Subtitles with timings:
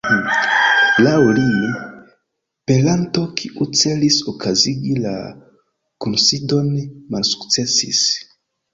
[1.07, 1.43] Laŭ li,
[2.71, 5.15] peranto kiu celis okazigi la
[6.07, 6.77] kunsidon
[7.15, 8.07] malsukcesis.